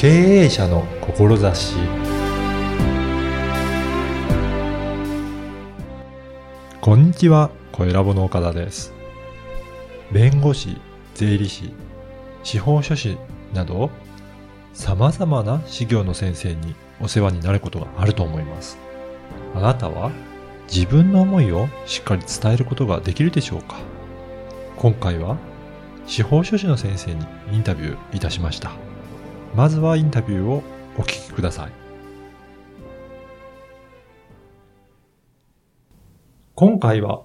[0.00, 0.08] 経
[0.44, 1.76] 営者の志
[6.80, 8.94] こんにちは、小ラボの岡田です。
[10.10, 10.80] 弁護士、
[11.14, 11.74] 税理士、
[12.42, 13.18] 司法書士
[13.52, 13.90] など、
[14.72, 18.78] 様々な事業の先生にお世話になることがあると思います。
[19.54, 20.10] あなたは
[20.66, 23.76] 自分の思いをしっかり伝えることができるでしょうか？
[24.78, 25.36] 今回は
[26.06, 28.72] 司法書士の先生にインタビューいたしました。
[29.54, 30.62] まずはインタビューを
[30.96, 31.72] お聞きください。
[36.54, 37.22] 今回は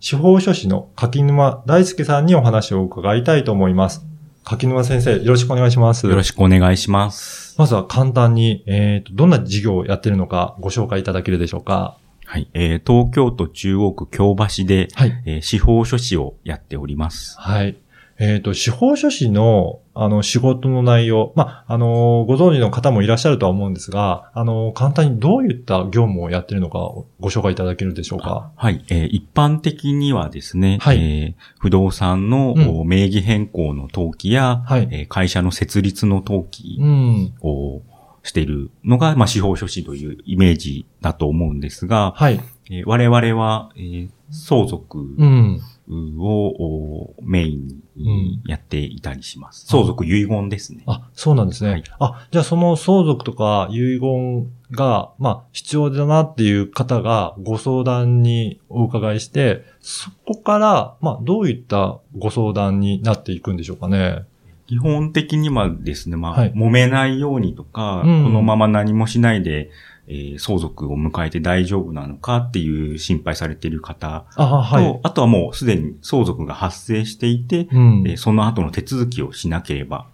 [0.00, 4.04] 司法書士の柿沼大輔さんにお話を伺いたいと思います。
[4.42, 6.06] 柿沼先生、よろしくお願いします。
[6.06, 7.54] よろしくお願いします。
[7.58, 11.96] まずは簡単に、えっ、と、どんな事業をやっているのかご紹介いただけるでしょうか。
[12.26, 12.50] はい。
[12.52, 15.22] えー東京都中央区京橋で、はい。
[15.24, 17.38] えー司法書士をやっております。
[17.38, 17.76] はい。
[18.18, 26.78] えっ、と、司法書士の、あの、仕事の内容、まあ、あの、ご存知の方もいらっしゃるとは思うんですが、あの、簡単にどういった業務をやっているのか
[27.18, 28.52] ご紹介いただけるでしょうか？
[28.54, 28.84] はい。
[28.88, 37.34] えー一般的にはですね、はいえー不動産の、うんお名義変更の登記や、はいえー会社の設立の登記うん。
[37.40, 37.82] を
[38.22, 42.40] しているのが、まあ、司法書士というイメージだと思うんですが、はい。
[42.70, 45.60] えー我々は、えー相続うん。
[45.88, 49.64] を、おメインにやっていたりします。
[49.64, 50.82] うん相続遺言ですね。
[50.86, 51.70] あ、そうなんですね。
[51.70, 64.24] はいあ、じゃあその相続とか遺言が、まあ、必要だなっていう方がご相談にお伺いして、そこから、まあ、どういったご相談になっていくんでしょうかね。
[64.66, 69.70] 基本的にはですね、まあ、はい揉めないようにとか、うんこのまま何もしないで、
[70.06, 75.00] えー相続を迎えて大丈夫なのかっていう心配されている方と、あ、はい。
[75.02, 80.06] あとはもうすでに相続が発生していて、うんえーその後の手続きをしなければ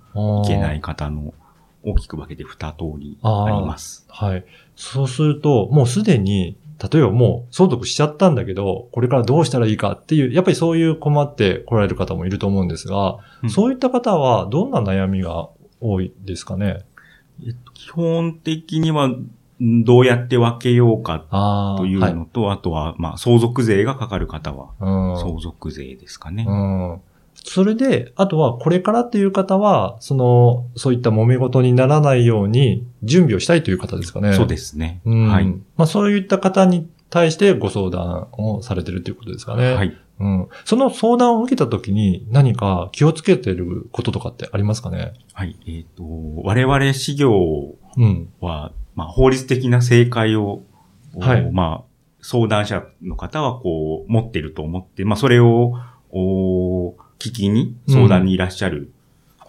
[0.45, 1.35] いけない方の
[1.83, 4.07] 大きく分けて二通りあります。
[4.09, 4.45] はい。
[4.77, 6.57] そうすると、もうすでに、
[6.93, 15.49] 例えばもう相続しちゃったんだけど、これからどうしたらいいかっていう、やっぱりそういう困って来られる方もいると思うんですが、うんそういった方はどんな悩みが
[15.81, 16.85] 多いですかね？
[17.43, 21.79] えっと基本的にはんどうやって分けようかああ。
[21.79, 26.47] というはいのと、あとは、まあ、相続税がかかる方は、うん相続税ですかね。
[26.49, 27.01] うん。
[27.35, 34.33] それで、あとはこれからっていう方は、その、そういった揉め事にならないように準備をしたいという方ですかね。
[34.35, 35.01] そうですね。
[35.05, 35.29] うん。
[35.29, 35.47] はい。
[35.77, 39.75] まあそういった方に対してご相談をされてるということですかね。
[39.75, 39.97] はい。
[40.21, 40.49] うん。
[40.65, 45.15] その相談を受けたときに何か気をつけてることとかってありますかね？
[45.33, 45.57] はい。
[45.67, 46.03] えっ、と、
[46.45, 47.33] 我々事業
[47.97, 48.29] うん。
[48.41, 50.63] は、まあ、法律的な正解を、
[51.19, 51.51] はい。
[51.51, 51.91] まあ、
[52.23, 55.75] 相談者の方はこう、持っていると思って、まあ、それを、
[56.13, 58.93] お聞きに、相談にいらっしゃる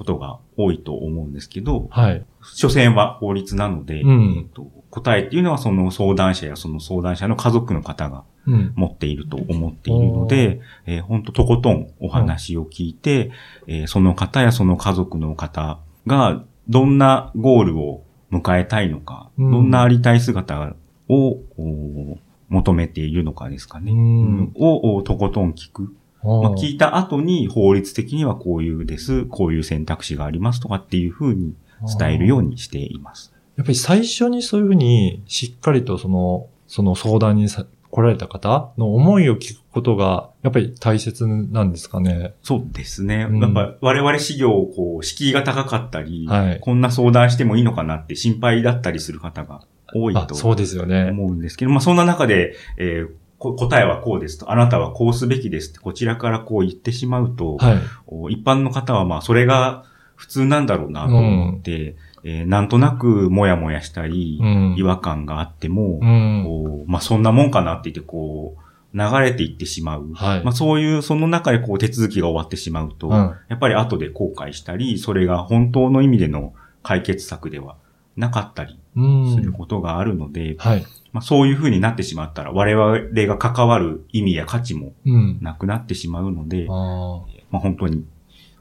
[0.01, 2.25] ことが多いと思うんですけど、はい。
[2.41, 4.35] 所詮は法律なので、うん。
[4.37, 8.73] えっと答えっていうのはその相談者やその相談者の家族の方がうん。
[8.75, 13.31] 持っていると思っているので、えー本当とことんお話を聞いて、
[13.67, 20.75] えーその方やその家族の方がどんなゴールを迎えたいのか、うんどんなありたい姿
[21.09, 22.17] をお
[22.49, 23.91] 求めているのかですかね。
[23.91, 25.93] うんをおとことん聞く。
[26.23, 31.55] まあ、聞いた後に法律的にはこういうです、こういう選択肢がありますとかっていうふうに
[31.97, 33.33] 伝えるようにしています。
[33.57, 42.33] やっぱり最初にそういうふうにしっかりとその、その相談にさ来られた方の思いを聞くことが、やっぱり大切なんですかね？
[42.41, 43.27] そうですね。
[43.29, 49.61] うんやっぱ我々事業をこう、敷居が高かったり、はいこんな相談してもいいのかなって心配だったりする方が
[49.93, 51.09] 多いあ、とそうですよね。
[51.11, 57.77] 思うんですけど、まあそんな中で、えーこ答えはこうですと、あなたはこうすべきですってこちらからこう言ってしまうと、はい。
[58.05, 59.83] お一般の方はまあそれが
[60.15, 64.75] 普通なんだろうなと思って、えーなんとなくもやもやしたり、うん。
[64.77, 66.43] 違和感があっても、うん。
[66.45, 70.11] こうまあそんなもんかなって言ってこう、流れていってしまう。
[70.13, 70.43] はい。
[70.43, 73.13] まあそういう、その中でこう手続きが終わってしまうと、うん。
[73.13, 76.53] やっぱり後で後悔したり、それが本当の意味での
[76.83, 77.75] 解決策では
[78.15, 79.35] なかったりうん。
[79.35, 80.85] することがあるので、はい。
[81.13, 85.39] まあそういう風になってしまったら、我々が関わる意味や価値もうん。
[85.41, 88.05] なくなってしまうので、あまあ本当に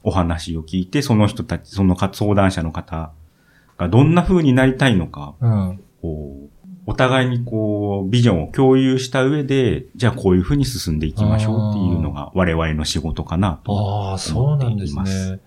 [0.02, 3.12] お話を聞いて、その人たち、そのか相談者の方
[3.80, 5.46] がどんな風になりたいのか、あ。
[5.46, 5.80] うん。
[6.02, 13.72] こう、お互いにこう、ビジョンを共有した上で、じゃあこういう風に進んでいきましょうっていうのが我々の仕事かなと。
[13.72, 15.40] ああ、そうなんですね。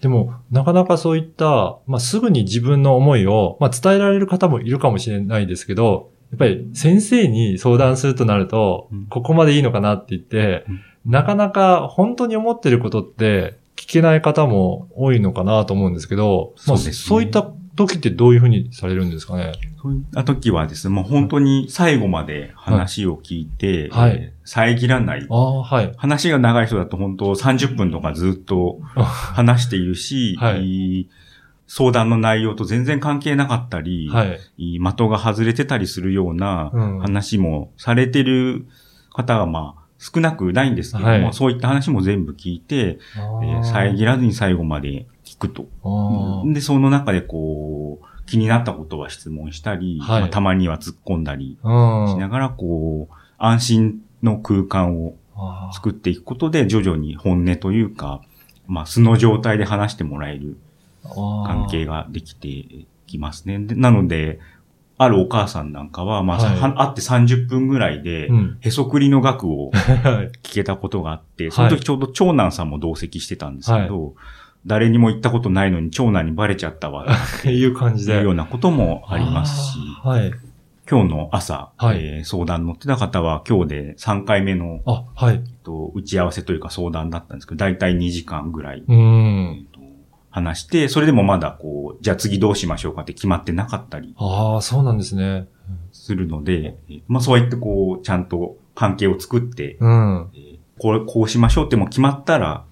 [0.00, 19.52] でも、なかなかそういった、まあ、すぐに自分の思いを、まあ、伝えられる方もいるかもしれないですけど、やっぱり先生に相談するとなると、うんここまでいいのかなって言って、うんなかなか本当に思ってることって聞けない方も多いのかなと思うんですけど、まあそうですねそういった時ってどういうふうにされるんですかね？
[19.82, 24.10] そういった時はですね、もう本当に最後まで話を聞いて、はい。
[24.12, 25.24] えー遮らない。
[25.30, 25.92] ああ、はい。
[25.96, 31.08] 話が長い人だと本当30分とかずっと 話しているし、はい。
[31.68, 34.38] 相談の内容と全然関係なかったり、はい。
[34.58, 36.98] 的が外れてたりするようなうん。
[36.98, 38.66] 話もされてる
[39.12, 41.32] 方がまあ少なくないんですけども、はい。
[41.32, 45.68] そういった話も全部聞いて、あえーー遮らずに最後まで聞くと。
[46.52, 52.08] で、その中でこう、気になったことは質問したり、はいまあたまには突っ込んだりうん。
[52.08, 55.14] しながら、こう、安心の空間を
[55.72, 58.22] 作っていくことで、徐々に本音というか、
[58.66, 60.56] まあ、素の状態で話してもらえる
[61.04, 63.58] 関係ができてきますね。
[63.60, 64.40] でなので、
[64.98, 68.58] あるお母さんなんかは、まあ、はいは会って30分ぐらいでう、ん。
[68.60, 69.82] へそくりの額を はい。
[70.42, 74.14] 聞けたことがあって、その時ちょうど長男さんも同席してたんですけど、
[74.66, 77.06] 誰にも言ったことないのに長男にバレちゃったわ、っ
[77.42, 78.12] ていう感じで。
[78.14, 80.30] というようなこともありますし、はい。
[80.90, 85.36] 今日の朝、はいえー相談乗ってた方は今日で3回目の、あ、はい。
[85.36, 89.66] えっと打ち合わせというか相談だったんですけど、だいたい2時間ぐらい、うえん。
[90.32, 95.46] 話して、それでもまだこう、じゃあ次どうしましょうかって決まってなかったりああ、そうなんですね。
[95.92, 100.26] するので、えーまあそうやってこう、ちゃんと関係を作って、うん。
[100.34, 102.69] えーこれ、こうしましょうってもう決まったら、うん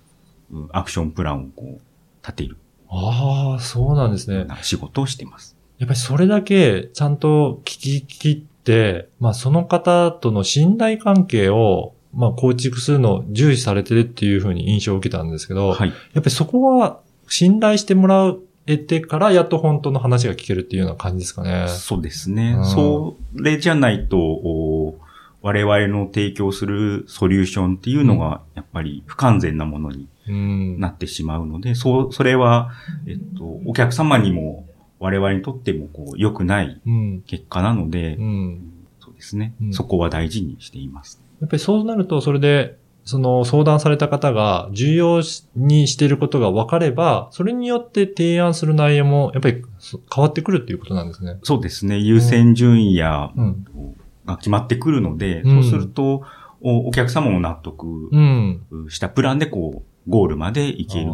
[0.73, 1.81] アクションプランをこう、
[2.23, 2.57] 立てる
[2.91, 4.47] ああ、そうなんですね。
[4.63, 5.57] 仕事をしています。
[5.79, 15.89] やっぱりそれだけちゃんと聞き切って、まあその方との信頼関係を、まあ構築するのを重視されてるっていうふうに印象を受けたんですけど、はい。
[15.89, 18.35] やっぱりそこは信頼してもら
[18.67, 21.67] えてからやっと本当の話が聞けるっていうような感じですかね。
[21.69, 22.55] そうですね。
[22.59, 24.99] うんそれじゃないと、お
[25.41, 30.81] 我々の提供するソリューションっていうのが、やっぱり不完全なものにうん。
[30.81, 32.71] なってしまうので、そう、それは、
[33.07, 34.67] えっと、お客様にも、
[34.99, 37.23] 我々にとっても、こう、良くないうん。
[37.23, 38.73] 結果なので、うん。
[39.01, 41.21] そうですね、うんそこは大事にしています。
[41.41, 45.23] やっぱりそうなると、それで、その相談された方が重要
[45.57, 51.39] にしていることが分かれば、それによって提案する内容もやっぱりそ変わってくるっていうことなんですね。
[51.43, 51.97] そうですね。
[51.97, 53.65] 優先順位や、うん。
[54.29, 56.23] が決まってくるので、うんそうすると、
[56.61, 58.61] おお客様も納得うん。
[58.89, 61.11] したプランで、こう、ゴールまで行ける。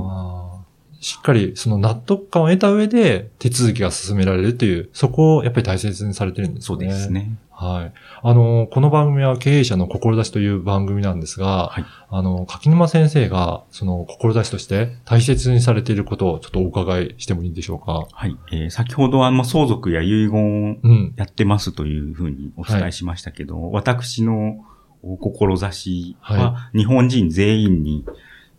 [1.04, 6.86] しっかりその納得感を得た上で手続きが進められるっていう、そこをやっぱり大切にされてるんですそうね。
[6.86, 7.36] ですね。
[7.50, 7.92] はい。
[8.22, 18.06] あの、この番組は経営者の志という番組なんですが、はいあの、柿沼先生が、その、志として大切にされていることをちょっとお伺いしてもいいでしょうか？
[18.10, 18.36] はい。
[18.50, 21.14] えー先ほどあの相続や遺言うん。
[21.16, 24.64] やってますというふうにお伝えしましたけど、私の
[25.02, 28.06] お志は、は日本人全員に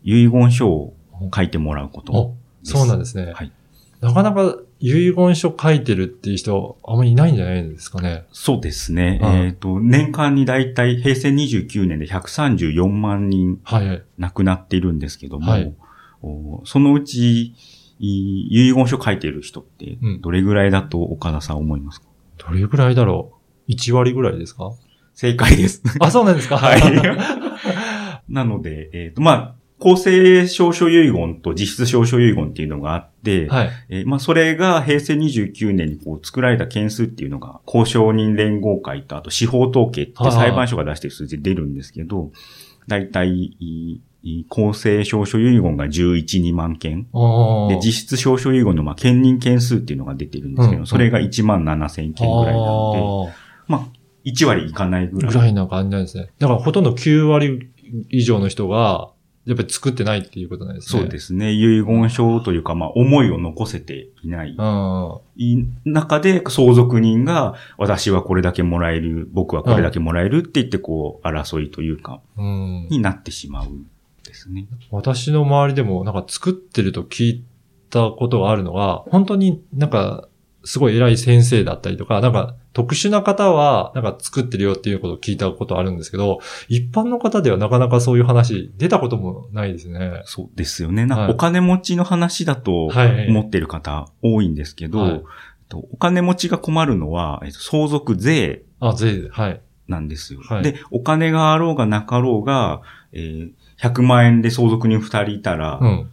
[0.03, 0.94] 遺言書を
[1.33, 2.71] 書いてもらうことお、です。
[2.71, 3.31] そうなんですね。
[3.33, 3.51] はい。
[4.01, 8.25] なかなか遺言書書いてるっていう人、あんまりいないんじゃないですかね。
[8.31, 9.19] そうですね。
[9.21, 14.03] はいえっ、と、年間にだいたい平成29年で134万人はい。
[14.17, 15.73] 亡くなっているんですけども、はい
[16.21, 17.53] おそのうち、
[17.99, 22.07] い遺言書書いてる人ってうん、どれぐらいだと岡田さん思いますか、
[22.37, 23.33] どれぐらいだろ
[23.67, 24.71] う ?1 割ぐらいですか？
[25.13, 25.81] 正解です。
[25.99, 26.81] あ、そうなんですかはい。
[28.27, 33.69] なので、えっ、と、まあ、公正証書遺言と実質証書遺言っていうのがあって、はい。
[33.89, 42.31] えーまあ、それが平成29年にこう作られた件数っていうのが、交渉人連合会と、あと司法統計って裁判所が出してる数字で出るんですけど、
[42.87, 44.01] だいたい、
[44.49, 47.05] 公正証書遺言が11、2万件。
[47.13, 53.33] あで、実質証書遺言の、まあ、兼任件数っていうのが出てるんですけど、うんそれが1万7千件ぐらいなので、
[53.67, 53.87] まあ、
[54.25, 55.31] 1割いかないぐらい。
[55.31, 56.31] ぐらいな感じなんですね。
[56.39, 57.69] だからほとんど9割
[58.09, 59.11] 以上の人が、
[59.45, 61.01] やっぱり作ってないっていうことなんですね。。
[61.01, 61.51] そうですすね。
[61.51, 64.57] 遺言書というか、まあ、思いを残せていない。
[65.85, 72.87] 中で、相続人が、私はこれだけもらえる、僕はこれだけもらえるって言って、こう、争いというか、うん。
[72.89, 73.67] になってしまう
[74.25, 74.67] ですね。
[74.91, 77.43] 私の周りでもなんか作ってると聞い
[77.89, 80.27] たことがあるのが、本当になんか
[80.65, 90.23] すごい偉い先生だったりとか、なんか特殊な方はなんか作ってるよっていうことを聞いたことあるんですけど、一般の方ではなかなかそういう話出たこともないですね。
[90.25, 91.05] そうですよね。
[91.05, 95.23] なんはいかお金持ちの話だとはい思ってる方多いんですけど、
[95.73, 99.61] お金持ちが困るのは、えっと相続税あ、税、はい。
[99.87, 100.41] なんですよ。
[100.41, 102.81] はいで、お金があろうがなかろうが、
[103.13, 106.11] えー100万円で相続人2人いたら、うん。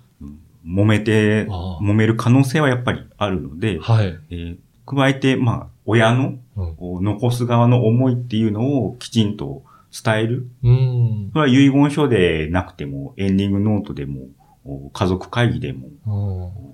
[0.67, 4.19] 揉めて、あ揉める可能性はやっぱりあるので、はい。
[4.31, 7.05] えー加えて、まあ、親のうん。
[7.05, 9.63] 残す側の思いっていうのをきちんと
[10.05, 10.49] 伝える。
[10.63, 11.31] うん。
[11.33, 14.27] それは遺言書でなくても、エンディングノートでも、
[14.65, 16.73] お家族会議でも、うん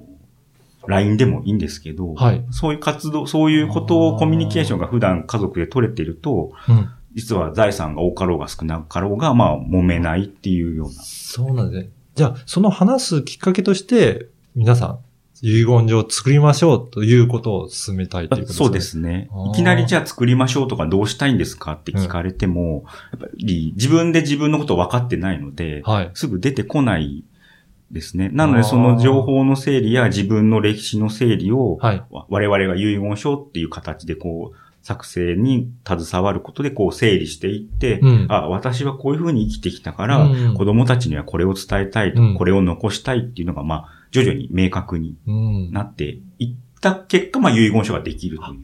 [0.87, 6.89] LINE でもいいんですけど、はいそういう活動、そういうことをコミュニケーションが普段家族で取れてると、うん。
[7.15, 10.93] 実は財産が多かろうが少なかろうが、まあ、揉めないっていうような。
[10.95, 11.93] そうなんですね。
[12.19, 14.99] じゃあ、その話すきっかけとして、皆さん、
[15.41, 18.59] 遺言状を作りましょうということを進めたいということですね。
[18.59, 18.81] そうで。
[18.81, 19.29] すね。
[19.53, 26.11] いきなりじゃあ作りましょうとかどうしたいんですかって聞かれても、やっぱり自分で自分のこと分かってないので、はい。
[26.15, 27.23] すぐ出てこない
[27.93, 28.31] ですね。
[28.33, 45.73] なのでその情報の整理や自分の歴史の整理を、我々が遺言書っていう形でこう、作成に携わることでこう整理していって、うんあ、私はこういうふうに生きてきたから、うん子供たちにはこれを伝えたいと、うんこれを残したいっていうのが、まあ、徐々に明確にうん。
[45.73, 48.61] なっていった結果、まあ、遺言書ができるという。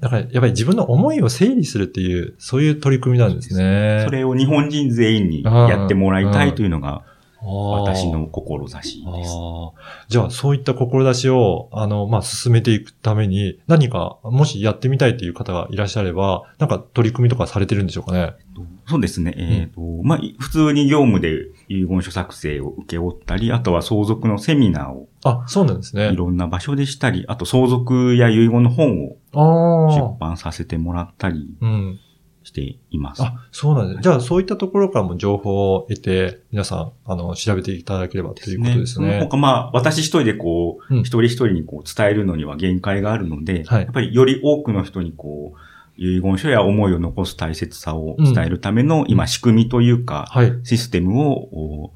[0.00, 4.02] だから、やっぱり自分の思いを整理するっていう、そういう取り組みなんですね。
[4.06, 7.02] それを日本人全員にやってもらいたいというのが、
[7.42, 9.30] 私私の志あです。
[9.34, 9.70] ー
[10.08, 18.34] じゃあ、そういった志を、あの、まあ、進めていくために、何か、もしやってみたいという方がいらっしゃれば、なんか取り組みとかされてるんでしょうかね？
[18.86, 19.34] そうですね。
[19.36, 26.16] えっ、と、まあ、普通に業務で遺言書作成を受け負ったり、あとは相続のセミナーをあ、そうなんですねい。
[26.16, 30.16] ろんな場所でしたり、あと相続や遺言の本をあ出あ。
[30.18, 32.00] 版させてもらったりうん。
[32.42, 33.22] しています。
[33.22, 34.02] あ、そうなんです。
[34.02, 39.20] じゃあ、そういったところからも情報を得て、皆さん、あの、調べていただければということですそのね。
[39.20, 45.58] 他まあ、私一人でこう、うん一人一人にこう伝えるのには限界があるので、はいやっぱりより多くの人にこう、
[45.96, 50.52] 遺言書や思いを残す大切さを伝えるための、今仕組みというか、はい。
[50.62, 51.92] システムをお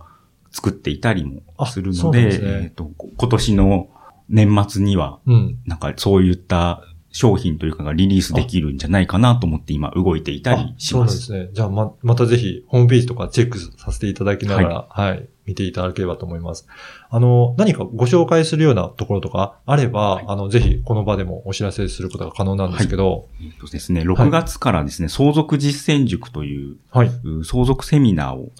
[0.50, 3.88] 作っていたりもするので、ですねえっと今年の
[4.28, 5.58] 年末には、うん。
[5.66, 6.82] なんかそういった
[7.14, 10.98] 商品というかがリリースできるんじゃないかなと思って今動いていたりしま。
[10.98, 11.48] そうなんですすね。
[11.52, 16.66] じゃあ、ま、またぜひ、ホームページとかチェックさせていただきながら、はい、見ていただければと思います。
[17.08, 27.12] あの、何かご紹介するようなところとかあれば、はいあの、ぜひ、この場でもお知らせすることが可能なんですけど、えっとですね、6月からですね、相続実践塾というはい。
[27.22, 28.50] う相続セミナーを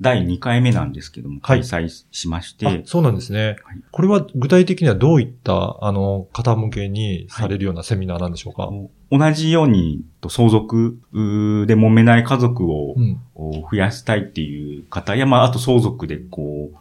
[0.00, 1.60] 第2回目なんですけども、はい。
[1.62, 3.56] 開催しまして、あそうなんですね。
[3.64, 3.80] はい。
[3.90, 8.70] これは具体的にはどういった、あの、方向けにされるようなセミナーなんでしょうか、
[9.10, 12.94] 同じようにと相続うで揉めない家族を
[13.70, 16.76] 増やしたいっていう方や、まあ、あと相続でこう、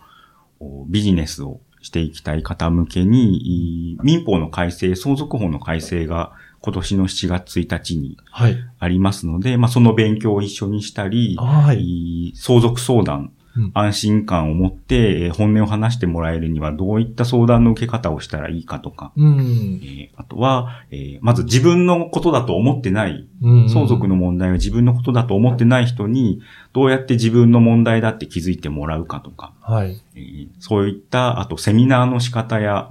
[0.59, 8.57] おビジネスをしていきたい方向けに、い民法の改正、相続法の改正が今年の7月1日にはい。
[8.79, 11.81] ありますので、まあ、その勉強を一緒にしたり、はい。
[12.29, 13.31] い相続相談、うん
[13.73, 19.85] 安心感を持ってえー本音を話してもらえるにはどういった相談の受け方をしたらいいかとか、うんえ。
[19.85, 26.41] ーあとは、えーまず自分のことだと思ってない、うん相続の問題が自分のことだと思ってない人に、
[26.73, 30.01] どうやって自分の問題だって気づいてもらうかとか、はい。
[30.15, 32.87] えーそういった、あとセミナーの仕方や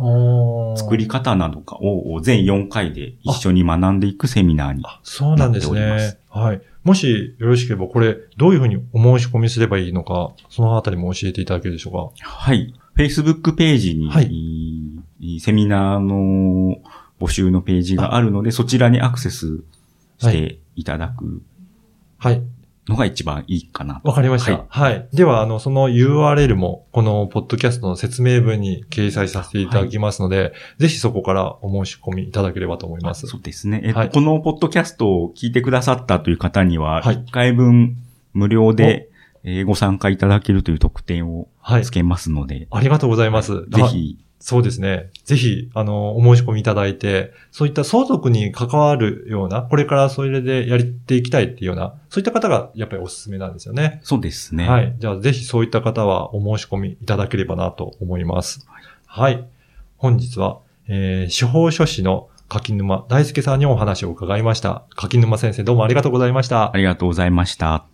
[0.77, 4.83] 作り方などかを全4回で一緒に学んでいくセミナーに。
[4.85, 6.19] あそうなんですなっておりますね。
[6.31, 6.63] はい。
[6.87, 12.75] もしよろしければ、これ、どういうふうにお申し込みすればいいのか、そのあたりも教えていただけるでしょうはい。
[12.97, 14.31] Facebook ページに、はい
[15.41, 16.77] セミナーの
[17.19, 19.65] 募集のページがあるので、そちらにアクセス
[20.19, 21.41] していただく
[22.19, 22.43] かはい。
[22.89, 24.09] のが一番いいかなと。
[24.09, 24.53] わかりました。
[24.53, 25.17] ははいい。
[25.17, 33.27] では、あの、その URL も、このポッドキャストの説明文に掲載させていただきますので、ぜひそこからお申し込みいただければと思います。
[33.27, 33.81] そうですね。
[33.85, 37.97] えっと、はいこのポッドキャストを聞いてくださったという方には、はい1回分
[38.33, 39.09] 無料で、
[39.43, 41.91] えーご参加いただけるという特典をはいつ。
[41.91, 43.67] けますので、ありがとうございます。
[43.69, 45.11] ぜひ、そうですね。
[45.25, 54.01] ぜひ、あの、お申し込みいただいて、そういった相続に関わるような、これからそれでやっていきたいっていうような、そういった方がやっぱりおすすめなんですよね。
[54.05, 54.69] そうですね。
[54.69, 54.95] はい。
[54.99, 58.67] じゃあ、ぜひそういった方はお申し込みいただければなと思います。
[59.07, 59.47] はい。
[59.97, 64.85] 本日は、えー、司法書士の柿沼大輔さんにお話を伺いました。
[64.95, 66.77] 柿沼先生どうもありがとうございましたあ。
[66.77, 67.87] りがとうございました。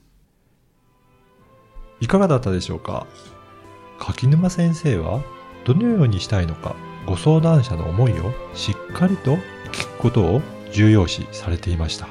[2.00, 3.06] いかがだったでしょうか？
[3.98, 5.22] 柿沼先生は
[5.64, 6.76] どのようにしたいのか
[7.06, 9.36] ご相談者の思いをしっかりと
[9.72, 10.42] 聞くことを
[10.72, 12.08] 重要視されていました。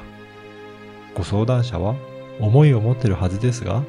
[1.14, 1.94] ご相談者は
[2.40, 3.82] 思いを持ってるはずですが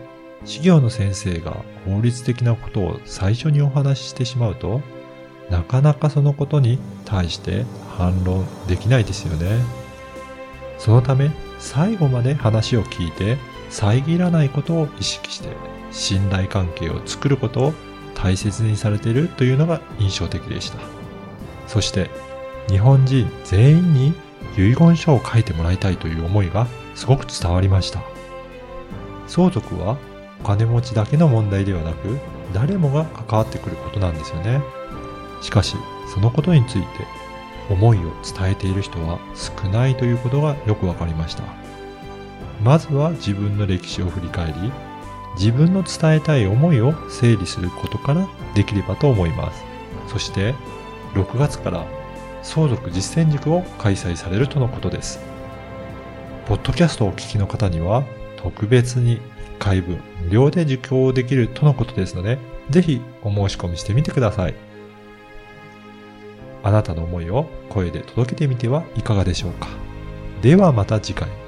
[0.44, 4.82] 事業の先生が法律的なことを最初にお話ししてしまうと
[5.50, 7.66] なかなかそのことに対して
[7.98, 9.60] 反論できないですよね。
[10.78, 13.38] そのため最後まで話を聞いて
[13.70, 15.50] 遮らないことを意識して
[15.92, 17.74] 信頼関係を作ることを
[18.16, 20.78] 大切にされているというのが印象的でした。
[21.68, 22.10] そして
[22.70, 24.14] 日本人全員に
[24.58, 28.02] 遺言書を書いてもらいたいという思いがすごく伝わりました。
[29.28, 29.98] 相続は
[30.42, 32.20] お金持ちだけの問題ではなく
[32.54, 34.62] 誰もが関わってくることなんですよね。
[35.42, 35.76] しかし、
[36.14, 36.88] そのことについて
[37.70, 41.44] 思いを伝えている人は少ないということがよくわかりました。
[42.62, 44.72] まずは自分の歴史を振り返り、
[45.36, 49.64] 自分の伝えたい思いを整理することからできればと思います。
[50.08, 50.54] そして、
[51.14, 51.86] 6月から
[52.42, 55.20] 相続実践塾を開催されるとのことです。
[56.46, 58.04] ポッドキャストをお聞きの方には、
[58.38, 59.22] 特別に1
[59.60, 62.38] 回分無料で受講できるとのことですので、
[62.70, 64.56] ぜひお申し込みしてみてください。
[66.64, 69.68] あなたの思いを声で届けてみてはいかがでしょうか。
[70.42, 71.43] ではまた次回。